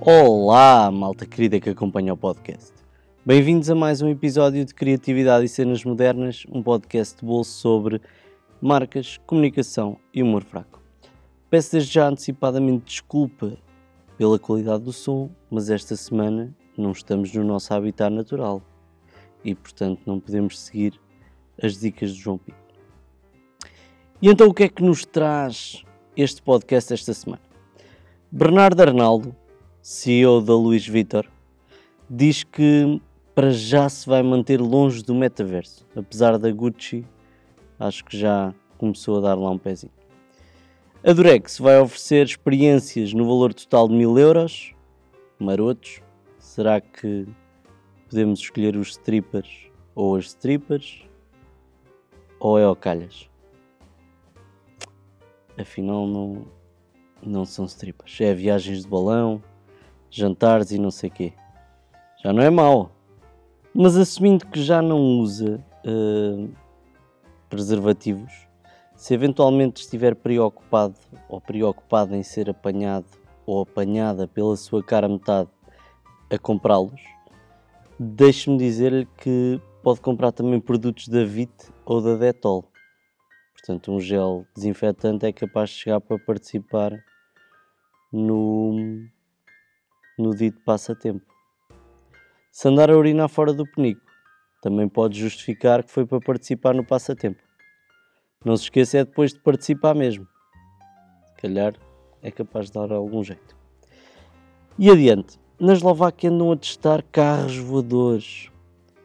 Olá, 0.00 0.90
malta 0.90 1.26
querida 1.26 1.60
que 1.60 1.68
acompanha 1.68 2.14
o 2.14 2.16
podcast. 2.16 2.72
Bem-vindos 3.24 3.68
a 3.68 3.74
mais 3.74 4.00
um 4.00 4.08
episódio 4.08 4.64
de 4.64 4.72
Criatividade 4.72 5.44
e 5.44 5.48
Cenas 5.48 5.84
Modernas, 5.84 6.44
um 6.48 6.62
podcast 6.62 7.18
de 7.18 7.26
bolso 7.26 7.50
sobre 7.50 8.00
marcas, 8.60 9.18
comunicação 9.26 9.98
e 10.14 10.22
humor 10.22 10.44
fraco. 10.44 10.80
Peço 11.50 11.72
desde 11.72 11.92
já 11.92 12.08
antecipadamente 12.08 12.84
desculpa 12.86 13.58
pela 14.16 14.38
qualidade 14.38 14.84
do 14.84 14.92
som, 14.92 15.28
mas 15.50 15.68
esta 15.68 15.94
semana 15.96 16.54
não 16.80 16.92
estamos 16.92 17.32
no 17.32 17.44
nosso 17.44 17.72
habitat 17.72 18.12
natural 18.12 18.62
e, 19.44 19.54
portanto, 19.54 20.00
não 20.06 20.18
podemos 20.20 20.58
seguir 20.58 21.00
as 21.62 21.78
dicas 21.78 22.12
de 22.12 22.20
João 22.20 22.38
Pinto. 22.38 22.58
E 24.20 24.28
então, 24.28 24.48
o 24.48 24.54
que 24.54 24.64
é 24.64 24.68
que 24.68 24.82
nos 24.82 25.04
traz 25.04 25.84
este 26.16 26.42
podcast 26.42 26.92
esta 26.92 27.12
semana? 27.12 27.42
Bernardo 28.30 28.80
Arnaldo, 28.80 29.34
CEO 29.80 30.40
da 30.40 30.54
Luís 30.54 30.86
Vitor, 30.86 31.26
diz 32.08 32.42
que 32.42 33.00
para 33.34 33.50
já 33.50 33.88
se 33.88 34.08
vai 34.08 34.22
manter 34.22 34.60
longe 34.60 35.02
do 35.02 35.14
metaverso, 35.14 35.86
apesar 35.94 36.38
da 36.38 36.50
Gucci, 36.50 37.04
acho 37.78 38.04
que 38.04 38.18
já 38.18 38.54
começou 38.78 39.18
a 39.18 39.20
dar 39.20 39.34
lá 39.34 39.50
um 39.50 39.58
pezinho. 39.58 39.92
A 41.04 41.12
Durex 41.12 41.58
vai 41.58 41.78
oferecer 41.78 42.24
experiências 42.26 43.12
no 43.12 43.24
valor 43.24 43.54
total 43.54 43.88
de 43.88 43.94
mil 43.94 44.18
euros, 44.18 44.74
marotos. 45.38 46.00
Será 46.56 46.80
que 46.80 47.28
podemos 48.08 48.40
escolher 48.40 48.78
os 48.78 48.92
strippers 48.92 49.70
ou 49.94 50.16
as 50.16 50.28
strippers? 50.28 51.04
Ou 52.40 52.58
é 52.58 52.66
o 52.66 52.74
calhas? 52.74 53.28
Afinal, 55.60 56.06
não, 56.06 56.46
não 57.22 57.44
são 57.44 57.66
strippers. 57.66 58.18
É 58.22 58.32
viagens 58.32 58.84
de 58.84 58.88
balão, 58.88 59.42
jantares 60.10 60.70
e 60.70 60.78
não 60.78 60.90
sei 60.90 61.10
quê. 61.10 61.34
Já 62.24 62.32
não 62.32 62.42
é 62.42 62.48
mau. 62.48 62.90
Mas 63.74 63.94
assumindo 63.94 64.46
que 64.46 64.62
já 64.62 64.80
não 64.80 64.98
usa 65.18 65.62
uh, 65.84 66.50
preservativos, 67.50 68.32
se 68.94 69.12
eventualmente 69.12 69.82
estiver 69.82 70.14
preocupado 70.14 70.94
ou 71.28 71.38
preocupada 71.38 72.16
em 72.16 72.22
ser 72.22 72.48
apanhado 72.48 73.10
ou 73.44 73.60
apanhada 73.60 74.26
pela 74.26 74.56
sua 74.56 74.82
cara 74.82 75.06
metade 75.06 75.50
a 76.30 76.38
comprá-los, 76.38 77.00
deixe-me 77.98 78.58
dizer-lhe 78.58 79.06
que 79.18 79.60
pode 79.82 80.00
comprar 80.00 80.32
também 80.32 80.60
produtos 80.60 81.08
da 81.08 81.24
VIT 81.24 81.52
ou 81.84 82.00
da 82.00 82.16
Dettol. 82.16 82.64
Portanto, 83.52 83.92
um 83.92 84.00
gel 84.00 84.46
desinfetante 84.54 85.26
é 85.26 85.32
capaz 85.32 85.70
de 85.70 85.76
chegar 85.76 86.00
para 86.00 86.18
participar 86.18 86.92
no, 88.12 89.06
no 90.18 90.34
dito 90.34 90.60
passatempo. 90.64 91.24
Se 92.50 92.68
andar 92.68 92.90
a 92.90 92.96
urinar 92.96 93.28
fora 93.28 93.52
do 93.52 93.66
penico, 93.66 94.00
também 94.62 94.88
pode 94.88 95.18
justificar 95.20 95.84
que 95.84 95.90
foi 95.90 96.06
para 96.06 96.20
participar 96.20 96.74
no 96.74 96.84
passatempo. 96.84 97.42
Não 98.44 98.56
se 98.56 98.64
esqueça 98.64 98.98
é 98.98 99.04
depois 99.04 99.32
de 99.32 99.40
participar 99.40 99.94
mesmo. 99.94 100.26
Se 101.26 101.34
calhar 101.42 101.74
é 102.22 102.30
capaz 102.30 102.66
de 102.66 102.72
dar 102.72 102.92
algum 102.92 103.22
jeito. 103.22 103.56
E 104.78 104.90
adiante, 104.90 105.38
na 105.58 105.72
Eslováquia 105.72 106.30
andam 106.30 106.52
a 106.52 106.56
testar 106.56 107.02
carros 107.02 107.56
voadores. 107.56 108.50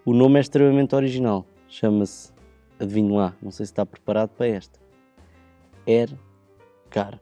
O 0.06 0.14
nome 0.14 0.38
é 0.38 0.42
extremamente 0.42 0.94
original. 0.94 1.46
Chama-se, 1.68 2.34
adivinho 2.78 3.16
lá, 3.16 3.34
não 3.42 3.50
sei 3.52 3.66
se 3.66 3.72
está 3.72 3.86
preparado 3.86 4.32
para 4.32 4.48
esta. 4.48 4.78
Air 5.88 6.14
Car. 6.90 7.18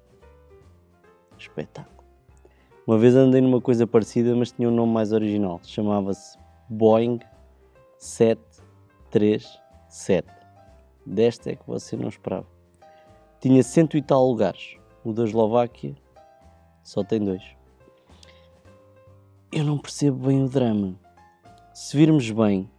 Espetáculo. 1.38 2.04
Uma 2.88 2.98
vez 2.98 3.16
andei 3.16 3.40
numa 3.40 3.62
coisa 3.62 3.86
parecida, 3.86 4.36
mas 4.36 4.52
tinha 4.52 4.68
um 4.68 4.74
nome 4.74 4.92
mais 4.92 5.12
original. 5.12 5.62
Chamava-se 5.64 6.36
Boeing 6.68 7.20
737. 8.00 10.28
Desta 11.06 11.52
é 11.52 11.56
que 11.56 11.68
você 11.68 11.96
não 11.96 12.10
esperava. 12.10 12.48
Tinha 13.40 13.62
cento 13.62 13.96
e 13.96 14.02
tal 14.02 14.28
lugares. 14.28 14.76
O 15.04 15.14
da 15.14 15.24
Eslováquia 15.24 15.96
só 16.84 17.04
tem 17.04 17.24
dois. 17.24 17.59
Eu 19.52 19.64
não 19.64 19.80
percebo 19.80 20.28
bem 20.28 20.44
o 20.44 20.48
drama. 20.48 20.94
Se 21.74 21.98
virmos 21.98 22.30
bem, 22.30 22.70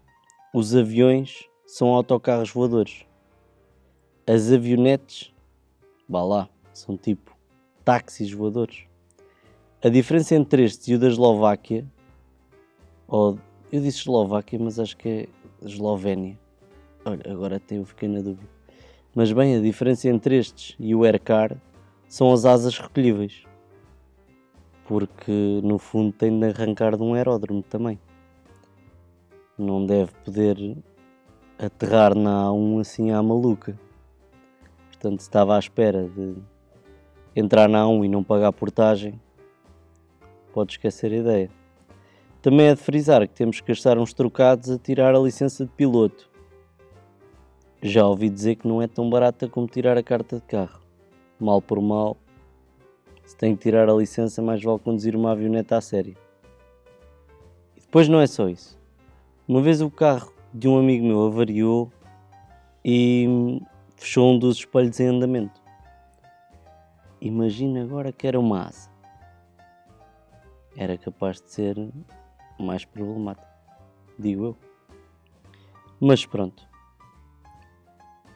os 0.54 0.72
aviões 0.72 1.48
são 1.66 1.88
autocarros 1.88 2.50
voadores. 2.50 3.04
As 4.24 4.52
avionetes, 4.52 5.34
vá 6.08 6.22
lá, 6.22 6.48
são 6.72 6.96
tipo 6.96 7.36
táxis 7.84 8.30
voadores. 8.30 8.84
A 9.82 9.88
diferença 9.88 10.36
entre 10.36 10.62
este 10.62 10.92
e 10.92 10.94
o 10.94 10.98
da 11.00 11.08
Eslováquia, 11.08 11.84
ou 13.08 13.36
eu 13.72 13.80
disse 13.80 13.98
Eslováquia, 13.98 14.60
mas 14.60 14.78
acho 14.78 14.96
que 14.96 15.08
é 15.08 15.28
Eslovénia. 15.66 16.38
Olha, 17.04 17.32
agora 17.32 17.56
até 17.56 17.78
eu 17.78 17.84
fiquei 17.84 18.08
na 18.08 18.20
dúvida. 18.20 18.48
Mas 19.12 19.32
bem, 19.32 19.56
a 19.56 19.60
diferença 19.60 20.08
entre 20.08 20.38
estes 20.38 20.76
e 20.78 20.94
o 20.94 21.02
Aircar 21.02 21.56
são 22.08 22.32
as 22.32 22.44
asas 22.44 22.78
recolhíveis. 22.78 23.49
Porque 24.90 25.60
no 25.62 25.78
fundo 25.78 26.10
tem 26.10 26.36
de 26.36 26.46
arrancar 26.46 26.96
de 26.96 27.02
um 27.04 27.14
aeródromo 27.14 27.62
também. 27.62 27.96
Não 29.56 29.86
deve 29.86 30.10
poder 30.24 30.56
aterrar 31.56 32.12
na 32.12 32.46
A1 32.46 32.80
assim 32.80 33.12
à 33.12 33.22
maluca. 33.22 33.78
Portanto, 34.88 35.20
estava 35.20 35.54
à 35.54 35.60
espera 35.60 36.08
de 36.08 36.34
entrar 37.36 37.68
na 37.68 37.84
A1 37.84 38.04
e 38.04 38.08
não 38.08 38.24
pagar 38.24 38.52
portagem, 38.52 39.20
pode 40.52 40.72
esquecer 40.72 41.12
a 41.12 41.16
ideia. 41.18 41.50
Também 42.42 42.66
é 42.66 42.74
de 42.74 42.80
frisar 42.80 43.28
que 43.28 43.34
temos 43.34 43.60
que 43.60 43.68
gastar 43.68 43.96
uns 43.96 44.12
trocados 44.12 44.70
a 44.70 44.76
tirar 44.76 45.14
a 45.14 45.20
licença 45.20 45.64
de 45.64 45.70
piloto. 45.70 46.28
Já 47.80 48.04
ouvi 48.08 48.28
dizer 48.28 48.56
que 48.56 48.66
não 48.66 48.82
é 48.82 48.88
tão 48.88 49.08
barata 49.08 49.48
como 49.48 49.68
tirar 49.68 49.96
a 49.96 50.02
carta 50.02 50.40
de 50.40 50.42
carro. 50.42 50.80
Mal 51.38 51.62
por 51.62 51.80
mal, 51.80 52.16
se 53.30 53.36
tem 53.36 53.54
que 53.54 53.62
tirar 53.62 53.88
a 53.88 53.94
licença, 53.94 54.42
mais 54.42 54.62
vale 54.62 54.78
conduzir 54.78 55.14
uma 55.14 55.32
avioneta 55.32 55.76
a 55.76 55.80
sério. 55.80 56.16
E 57.76 57.80
depois 57.80 58.08
não 58.08 58.20
é 58.20 58.26
só 58.26 58.48
isso. 58.48 58.78
Uma 59.46 59.62
vez 59.62 59.80
o 59.80 59.90
carro 59.90 60.32
de 60.52 60.68
um 60.68 60.78
amigo 60.78 61.06
meu 61.06 61.26
avariou 61.26 61.92
e 62.84 63.60
fechou 63.96 64.32
um 64.32 64.38
dos 64.38 64.58
espelhos 64.58 64.98
em 65.00 65.06
andamento. 65.06 65.60
Imagina 67.20 67.82
agora 67.82 68.12
que 68.12 68.26
era 68.26 68.38
uma 68.38 68.66
asa 68.66 68.90
era 70.76 70.96
capaz 70.96 71.40
de 71.40 71.50
ser 71.50 71.76
mais 72.58 72.84
problemático, 72.84 73.46
digo 74.18 74.44
eu. 74.46 74.56
Mas 76.00 76.24
pronto, 76.24 76.66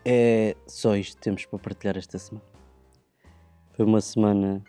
é 0.04 0.54
só 0.66 0.97
isto 0.97 1.16
que 1.16 1.22
temos 1.22 1.47
para 1.47 1.59
partilhar 1.59 1.97
esta 1.97 2.19
semana. 2.19 2.47
Foi 3.72 3.84
uma 3.84 4.00
semana, 4.00 4.62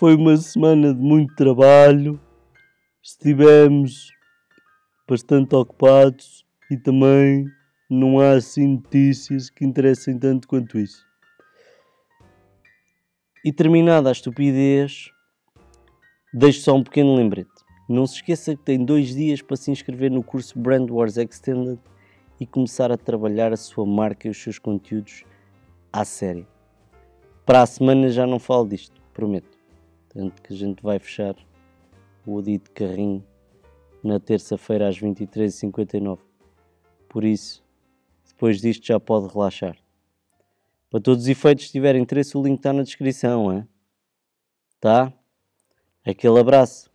foi 0.00 0.14
uma 0.14 0.34
semana 0.38 0.94
de 0.94 1.00
muito 1.02 1.34
trabalho. 1.34 2.18
Estivemos 3.02 4.08
bastante 5.06 5.54
ocupados 5.54 6.42
e 6.70 6.76
também 6.78 7.44
não 7.90 8.18
há 8.18 8.30
assim 8.30 8.66
notícias 8.66 9.50
que 9.50 9.62
interessem 9.62 10.18
tanto 10.18 10.48
quanto 10.48 10.78
isso. 10.78 11.04
E 13.44 13.52
terminada 13.52 14.08
a 14.08 14.12
estupidez, 14.12 15.10
Deixo 16.32 16.62
só 16.62 16.76
um 16.76 16.82
pequeno 16.82 17.14
lembrete. 17.14 17.50
Não 17.86 18.06
se 18.06 18.14
esqueça 18.14 18.56
que 18.56 18.62
tem 18.62 18.82
dois 18.82 19.14
dias 19.14 19.42
para 19.42 19.56
se 19.56 19.70
inscrever 19.70 20.10
no 20.10 20.22
curso 20.22 20.58
Brand 20.58 20.88
Wars 20.88 21.18
Extended 21.18 21.78
e 22.40 22.46
começar 22.46 22.90
a 22.90 22.96
trabalhar 22.96 23.52
a 23.52 23.56
sua 23.56 23.84
marca 23.84 24.28
e 24.28 24.30
os 24.30 24.42
seus 24.42 24.58
conteúdos 24.58 25.24
à 25.92 26.06
série. 26.06 26.46
Para 27.44 27.60
a 27.60 27.66
semana 27.66 28.08
já 28.08 28.26
não 28.26 28.38
falo 28.38 28.66
disto, 28.66 28.98
prometo. 29.12 29.49
Tanto 30.10 30.42
que 30.42 30.52
a 30.52 30.56
gente 30.56 30.82
vai 30.82 30.98
fechar 30.98 31.36
o 32.26 32.42
dito 32.42 32.70
carrinho 32.72 33.24
na 34.02 34.18
terça-feira 34.18 34.88
às 34.88 34.98
23h59. 34.98 36.18
Por 37.08 37.24
isso, 37.24 37.64
depois 38.28 38.60
disto 38.60 38.86
já 38.86 38.98
pode 38.98 39.32
relaxar. 39.32 39.76
Para 40.90 41.00
todos 41.00 41.22
os 41.22 41.28
efeitos, 41.28 41.66
se 41.66 41.72
tiver 41.72 41.94
interesse, 41.94 42.36
o 42.36 42.42
link 42.42 42.58
está 42.58 42.72
na 42.72 42.82
descrição, 42.82 43.52
é? 43.52 43.66
Tá? 44.80 45.12
Aquele 46.04 46.40
abraço. 46.40 46.89